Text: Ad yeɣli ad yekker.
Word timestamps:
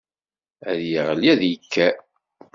Ad 0.69 0.79
yeɣli 0.91 1.27
ad 1.33 1.41
yekker. 1.49 1.95